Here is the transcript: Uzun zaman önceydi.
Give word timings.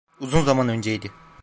Uzun 0.19 0.41
zaman 0.41 0.67
önceydi. 0.69 1.11